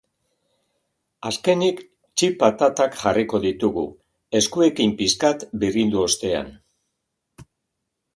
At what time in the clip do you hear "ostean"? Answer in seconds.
6.07-6.51